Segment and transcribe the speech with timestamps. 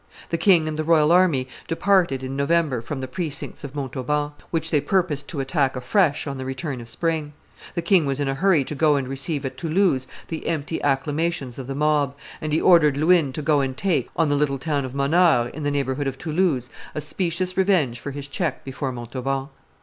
[0.31, 4.71] The king and the royal army departed in November from the precincts of Montauban, which
[4.71, 7.33] they purposed to attack afresh on the return of spring:
[7.75, 11.59] the king was in a hurry to go and receive at Toulouse the empty acclamations
[11.59, 14.85] of the mob, and he ordered Luynes to go and take, on the little town
[14.85, 19.49] of Monheur, in the neighborhood of Toulouse, a specious revenge for his check before Montauban.